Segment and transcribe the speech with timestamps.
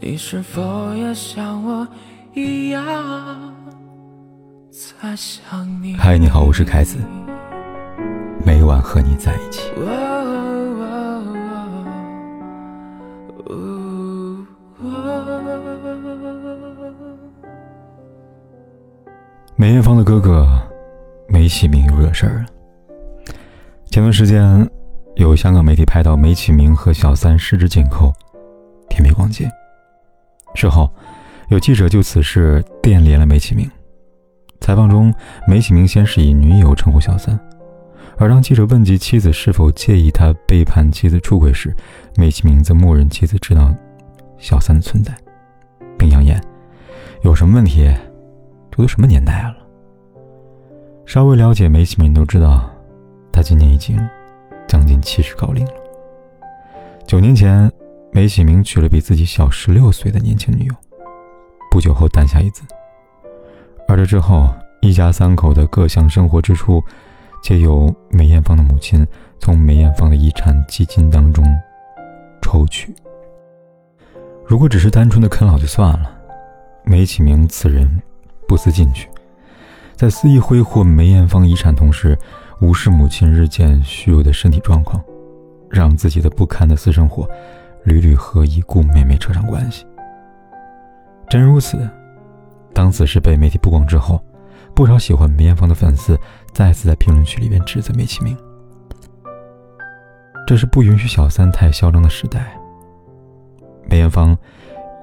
[0.00, 1.86] 你是否也像我
[2.32, 2.84] 一样
[4.70, 5.96] 在想你？
[5.96, 6.98] 嗨，你好，我是凯子，
[8.46, 9.72] 每晚和你在一起。
[19.56, 20.46] 梅艳芳的哥哥
[21.28, 22.46] 梅启明又惹事儿了。
[23.90, 24.70] 前段时间，
[25.16, 28.12] 有香港媒体拍到梅启明和小三十指紧扣，
[28.88, 29.50] 甜蜜逛街。
[30.58, 30.90] 事后，
[31.50, 33.70] 有记者就此事电联了梅启明。
[34.60, 35.14] 采访中，
[35.46, 37.38] 梅启明先是以女友称呼小三，
[38.16, 41.72] 而当记者问及妻子是否介意他背叛妻子出轨时，
[42.16, 43.72] 梅启明则默认妻子知道
[44.36, 45.16] 小三的存在，
[45.96, 46.42] 并扬言
[47.22, 47.88] ：“有什么问题？”
[48.72, 49.56] 这都什么年代了？
[51.06, 52.68] 稍微了解梅启明都知道，
[53.32, 53.96] 他今年已经
[54.66, 55.72] 将近七十高龄了。
[57.06, 57.70] 九年前，
[58.18, 60.74] 梅启明娶了比自己小十六岁的年轻女友，
[61.70, 62.64] 不久后诞下一子。
[63.86, 66.82] 而这之后，一家三口的各项生活支出，
[67.40, 69.06] 皆由梅艳芳的母亲
[69.38, 71.46] 从梅艳芳的遗产基金当中
[72.42, 72.92] 抽取。
[74.44, 76.10] 如果只是单纯的啃老就算了，
[76.82, 77.88] 梅启明此人。
[78.48, 79.08] 不思进取，
[79.94, 82.18] 在肆意挥霍梅艳芳遗产同时，
[82.60, 85.00] 无视母亲日渐虚弱的身体状况，
[85.70, 87.30] 让自己的不堪的私生活
[87.84, 89.86] 屡屡和已故妹妹扯上关系。
[91.28, 91.88] 真如此，
[92.74, 94.22] 当此事被媒体曝光之后，
[94.74, 96.18] 不少喜欢梅艳芳的粉丝
[96.52, 98.36] 再次在评论区里边指责梅启明
[100.46, 102.58] ：“这是不允许小三太嚣张的时代。”
[103.90, 104.36] 梅艳芳，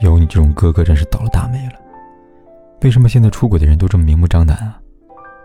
[0.00, 1.74] 有你这种哥哥真是倒了大霉了。
[2.82, 4.80] 为什么现在出轨的人都这么明目张胆啊？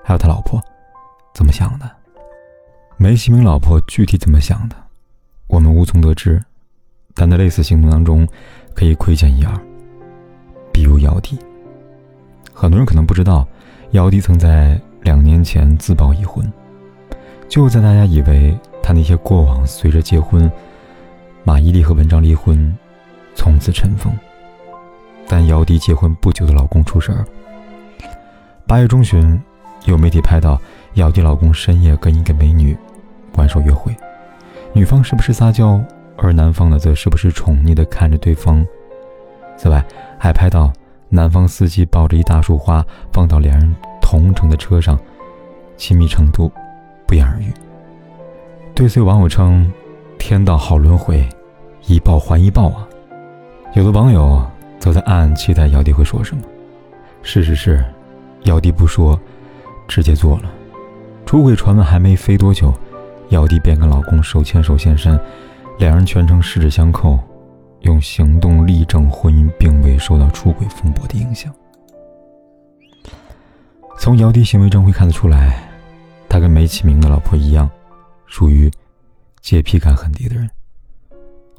[0.03, 0.61] 还有他老婆
[1.33, 1.89] 怎么想的？
[2.97, 4.75] 梅启明老婆具体怎么想的，
[5.47, 6.43] 我们无从得知。
[7.17, 8.27] 但在类似行动当中，
[8.75, 9.51] 可以窥见一二。
[10.71, 11.35] 比如姚笛，
[12.53, 13.45] 很多人可能不知道，
[13.91, 16.49] 姚笛曾在两年前自曝已婚。
[17.49, 20.51] 就在大家以为他那些过往随着结婚，
[21.43, 22.77] 马伊琍和文章离婚，
[23.33, 24.13] 从此尘封。
[25.27, 27.25] 但姚笛结婚不久的老公出事儿。
[28.67, 29.41] 八月中旬，
[29.85, 30.61] 有媒体拍到
[30.93, 32.77] 姚笛老公深夜跟一个美女
[33.35, 33.95] 玩手约会，
[34.73, 35.81] 女方是不是撒娇，
[36.17, 38.65] 而男方呢则时不时宠溺的看着对方。
[39.57, 39.83] 此外，
[40.17, 40.71] 还拍到
[41.09, 44.99] 男方司机抱着一大束花放到两人同乘的车上，
[45.77, 46.51] 亲密程度
[47.05, 47.51] 不言而喻。
[48.75, 49.71] 对此，有网友称
[50.19, 51.27] ：“天道好轮回，
[51.85, 52.87] 一报还一报啊！”
[53.73, 54.45] 有的网友。
[54.79, 56.43] 则在暗暗期待姚笛会说什么。
[57.23, 57.83] 事实是，
[58.43, 59.19] 姚笛不说，
[59.87, 60.43] 直接做了。
[61.25, 62.71] 出轨传闻还没飞多久，
[63.29, 65.19] 姚笛便跟老公手牵手现身，
[65.77, 67.19] 两人全程十指相扣，
[67.81, 71.53] 用行动力证婚姻并未受到出轨风波的影响。
[73.99, 75.69] 从姚笛行为中会看得出来，
[76.27, 77.69] 他跟梅启明的老婆一样，
[78.25, 78.71] 属于
[79.39, 80.49] 洁癖感很低的人。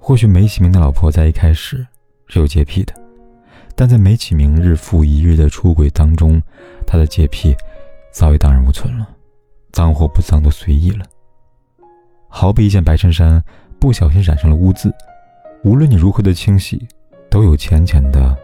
[0.00, 1.86] 或许梅启明的老婆在一开始
[2.26, 2.92] 是有洁癖的。
[3.76, 6.42] 但在梅启明日复一日的出轨当中，
[6.84, 7.54] 他的洁癖
[8.10, 9.08] 早已荡然无存了，
[9.70, 11.04] 脏或不脏都随意了。
[12.28, 13.42] 好比一件白衬衫
[13.80, 14.92] 不小心染上了污渍，
[15.62, 16.86] 无论你如何的清洗，
[17.30, 18.36] 都有浅浅的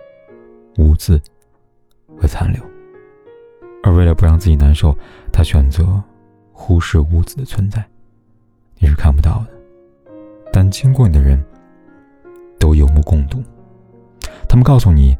[0.78, 1.21] 污渍
[2.17, 2.62] 和残留。
[3.83, 4.97] 而为了不让自己难受，
[5.33, 6.03] 他选择
[6.53, 7.84] 忽视污渍的存在，
[8.78, 10.12] 你是看不到的，
[10.53, 11.43] 但经过你的人
[12.59, 13.43] 都有目共睹。
[14.49, 15.17] 他们告诉你，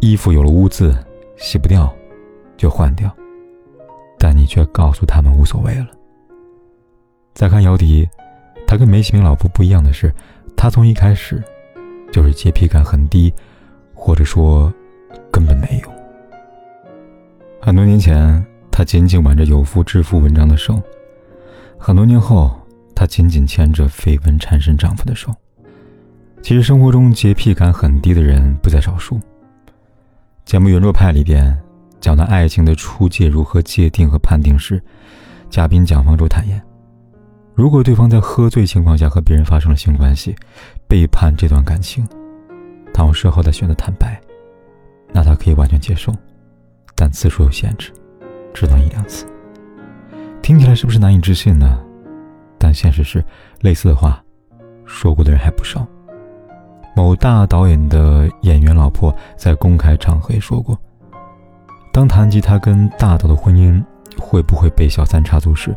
[0.00, 0.96] 衣服有了污渍，
[1.36, 1.94] 洗不掉，
[2.56, 3.14] 就换掉。
[4.18, 5.86] 但你却告诉他们无所谓了。
[7.34, 8.08] 再看姚笛，
[8.68, 10.14] 他跟梅启明老婆不一样的是，
[10.54, 11.42] 他从一开始
[12.12, 13.32] 就是洁癖感很低，
[13.94, 14.70] 或者说
[15.32, 15.90] 根本没有。
[17.62, 20.74] 很多年前，他紧紧挽着有夫之妇文章的手；
[21.78, 22.54] 很多年后，
[22.94, 25.34] 他紧紧牵着绯闻缠身丈夫的手。
[26.42, 29.18] 其实生活中洁癖感很低的人不在少数。
[30.44, 31.58] 节目《圆桌派》里边
[32.00, 34.78] 讲到爱情的出界如何界定和判定时，
[35.48, 36.62] 嘉宾蒋方舟坦言，
[37.58, 40.32] 如果对方在喝醉情况下和别人发生了性关系，
[40.86, 42.06] 背叛这段感情，
[42.94, 44.16] 倘若事后他选择坦白，
[45.12, 46.14] 那他可以完全接受，
[46.94, 47.92] 但次数有限制，
[48.54, 49.26] 只能一两次。
[50.40, 51.80] 听起来是不是难以置信呢？
[52.58, 53.24] 但现实是，
[53.60, 54.22] 类似的话
[54.86, 55.84] 说过的人还不少。
[56.94, 60.78] 某大导演的演员老婆在公开场合也说过，
[61.92, 63.82] 当谈及他跟大导的婚姻
[64.16, 65.74] 会不会被小三插足时，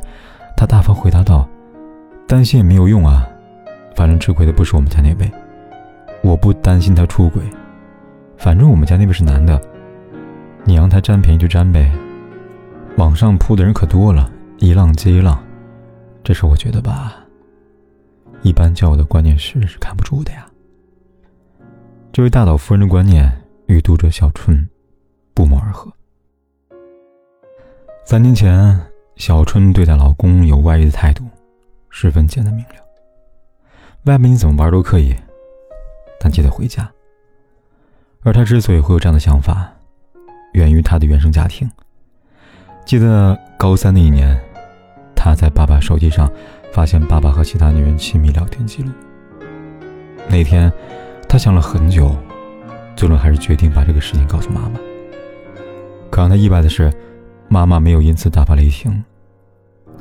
[0.55, 1.49] 他大方回答道
[2.31, 3.27] ：“担心也没有用啊，
[3.93, 5.29] 反正吃亏的不是我们家那位，
[6.23, 7.43] 我不担心他出轨，
[8.37, 9.61] 反正我们家那位是男的，
[10.63, 11.91] 你让他占便宜就占呗。
[12.95, 15.43] 网上扑的人可多了，一浪接一浪。
[16.23, 17.17] 这是我觉得吧，
[18.43, 20.47] 一般教我的观念是是看不住的呀。
[22.13, 23.29] 这位大岛夫人的观念
[23.65, 24.65] 与读者小春
[25.33, 25.91] 不谋而合。
[28.05, 28.79] 三年前，
[29.17, 31.25] 小春对待老公有外遇的态度，
[31.91, 32.75] 十分简单明了。
[34.05, 35.15] 外面你怎么玩都可以，
[36.19, 36.89] 但记得回家。
[38.23, 39.71] 而她之所以会有这样的想法，
[40.53, 41.69] 源于她的原生家庭。
[42.85, 44.35] 记得高三那一年，
[45.15, 46.31] 她在爸爸手机上
[46.71, 48.91] 发现爸爸和其他女人亲密聊天记录。
[50.27, 50.71] 那天，
[51.27, 52.15] 她想了很久，
[52.95, 54.79] 最终还是决定把这个事情告诉妈妈。
[56.09, 56.91] 可让她意外的是，
[57.47, 59.03] 妈妈没有因此大发雷霆。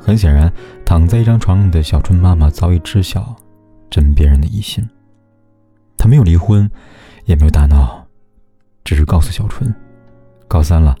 [0.01, 0.51] 很显然，
[0.83, 3.35] 躺在一张床上的小春妈妈早已知晓
[3.89, 4.83] 枕边人的疑心。
[5.95, 6.69] 她没有离婚，
[7.25, 8.03] 也没有大闹，
[8.83, 9.73] 只是告诉小春
[10.49, 10.95] ：“高三了。”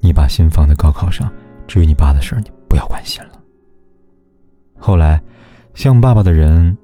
[0.00, 1.32] 你把心放在高考上，
[1.66, 3.40] 至于你爸的事儿，你不要关心了。
[4.78, 5.22] 后来，
[5.72, 6.76] 像爸爸的人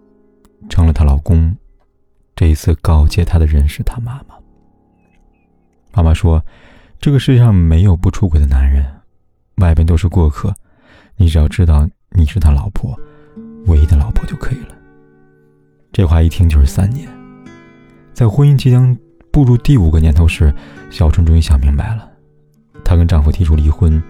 [0.70, 1.54] 成了她老公，
[2.34, 4.36] 这一次告诫她的人是她妈妈。
[5.92, 6.42] 妈妈说
[6.98, 8.86] ：“这个世界上没有不出轨的男人，
[9.56, 10.54] 外边都是过客，
[11.20, 11.86] 你只要知道
[12.16, 12.98] 你是他老婆，
[13.66, 14.74] 唯一的老婆就可以了。”
[15.92, 17.06] 这话一听就是三年，
[18.14, 18.96] 在婚姻即将
[19.30, 20.50] 步入第五个年头时，
[20.88, 22.08] 小春终于想明白了。
[22.82, 24.02] 她跟丈夫提出离婚，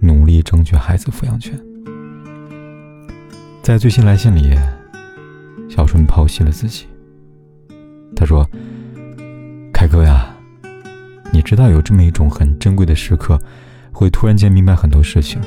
[0.00, 1.56] 努力争取孩子抚养权。
[3.62, 4.52] 在最新来信里，
[5.68, 6.88] 小春剖析了自己。
[8.16, 8.44] 她说
[9.72, 10.34] ：“凯哥呀，
[11.32, 13.38] 你知道有这么一种很珍贵的时刻，
[13.92, 15.40] 会突然间明白很多事情。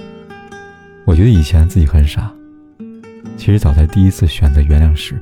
[1.05, 2.33] 我觉得以前自己很傻，
[3.37, 5.21] 其实早在第一次选择原谅时，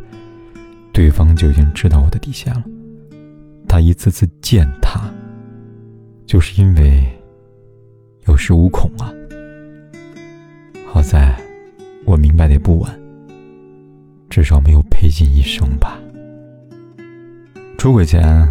[0.94, 2.63] 对方就已经知道我的底线了。
[3.68, 5.12] 他一次次践踏，
[6.25, 7.04] 就是因为……”
[8.28, 9.12] 有恃无恐啊！
[10.86, 11.36] 好在，
[12.06, 13.00] 我明白的也不晚，
[14.30, 16.00] 至少没有赔尽一生吧。
[17.80, 18.48] 出轨前，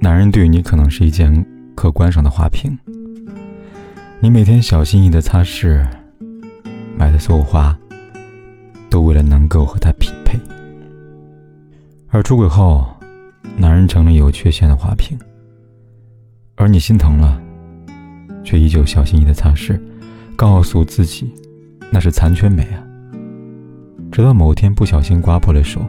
[0.00, 1.44] 男人对你可能是一件
[1.74, 2.78] 可观赏的花瓶，
[4.20, 5.82] 你每天小心翼翼的擦拭，
[6.96, 7.76] 买的所有花，
[8.88, 10.38] 都为了能够和他匹配。
[12.08, 12.86] 而出轨后，
[13.56, 15.18] 男人成了有缺陷的花瓶，
[16.56, 17.42] 而你心疼了。
[18.42, 19.76] 却依旧小心翼翼的擦拭，
[20.36, 21.34] 告诉自己
[21.90, 22.78] 那是残缺美啊。
[24.12, 25.84] 直到某天不小心刮破了手，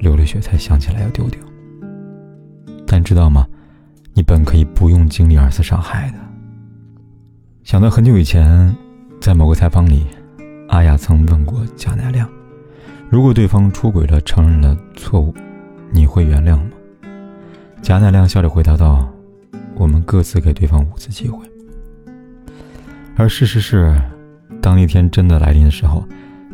[0.00, 1.40] 流了血，才想起来要丢掉。
[2.84, 3.46] 但知道吗？
[4.12, 6.18] 你本可以不用经历二次伤害的。
[7.62, 8.74] 想到很久以前，
[9.20, 10.04] 在某个采访里，
[10.70, 12.30] 阿雅曾问过贾乃亮
[13.10, 15.34] ：“如果对方出轨了，承认了错误，
[15.90, 16.70] 你会原谅吗？”
[17.82, 19.12] 贾乃亮笑着回答道
[19.74, 21.44] ：“我们各自给对方五次机会。”
[23.18, 24.00] 而事实是，
[24.62, 26.06] 当那天真的来临的时候，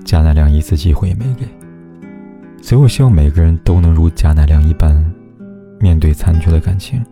[0.03, 1.47] 贾乃亮一次机会也没给。
[2.63, 5.05] 所以我希望每个人都能如贾乃亮一般，
[5.79, 7.05] 面对残缺的感情，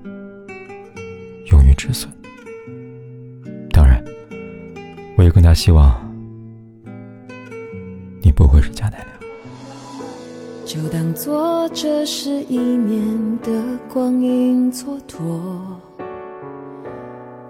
[1.53, 2.11] 勇于止损。
[3.71, 4.03] 当然，
[5.17, 5.95] 我也更加希望
[10.67, 13.51] 就当做这是一年的
[13.93, 15.21] 光阴蹉跎。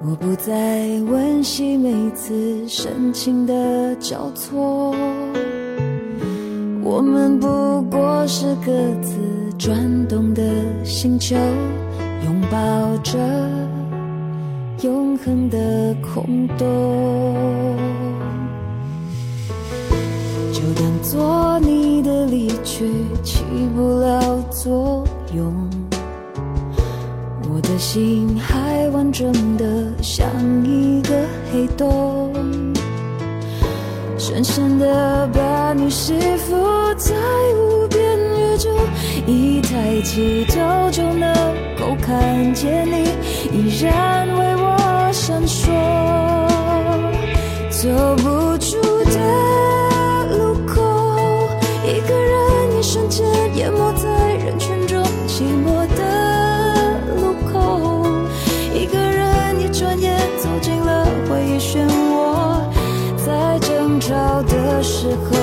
[0.06, 4.94] 我不再温习每次深情的交错，
[6.82, 9.16] 我们不过是各自
[9.56, 10.42] 转动的
[10.84, 11.34] 星球，
[12.26, 13.18] 拥抱着
[14.82, 18.03] 永恒的空洞。
[21.04, 22.90] 做你的离去
[23.22, 23.44] 起
[23.76, 25.52] 不了作用。
[27.52, 30.26] 我的心还完整的像
[30.64, 31.14] 一个
[31.52, 32.32] 黑洞，
[34.16, 36.56] 深深的把你吸附
[36.96, 37.14] 在
[37.54, 38.70] 无边宇宙，
[39.26, 41.34] 一抬起头就能
[41.78, 43.04] 够看见你，
[43.52, 45.70] 依然为我闪烁，
[47.70, 48.43] 走不
[64.84, 65.38] 时候，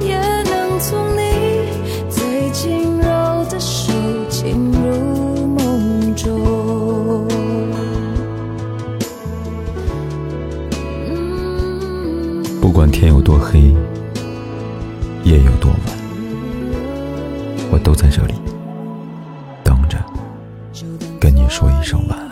[0.00, 1.68] 也能从你
[2.08, 3.04] 最轻柔
[3.50, 3.92] 的手
[4.30, 7.28] 进入梦中。
[12.62, 13.60] 不管天有多黑，
[15.24, 15.80] 夜有多晚，
[17.70, 18.32] 我都在这里
[19.62, 19.98] 等着。
[21.20, 22.23] 跟你说一声晚安。